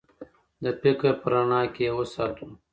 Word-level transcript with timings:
د 0.63 0.65
فکر 0.81 1.11
په 1.21 1.27
رڼا 1.33 1.61
کې 1.73 1.83
یې 1.87 1.91
وساتو. 1.97 2.47